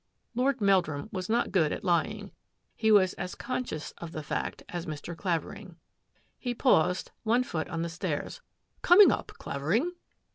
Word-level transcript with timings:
Lord 0.33 0.61
Meldrum 0.61 1.09
was 1.11 1.29
not 1.29 1.51
good 1.51 1.71
at 1.71 1.83
lying. 1.83 2.31
He 2.75 2.89
as 2.89 3.35
conscious 3.35 3.91
of 3.99 4.13
the 4.13 4.23
fact 4.23 4.63
as 4.67 4.87
Mr. 4.87 5.15
Clavering. 5.15 5.75
He 6.39 6.55
paused, 6.55 7.11
one 7.21 7.43
foot 7.43 7.69
on 7.69 7.83
the 7.83 7.87
stairs." 7.89 8.41
Co 8.81 8.95
up, 9.11 9.33
Clavering? 9.37 9.91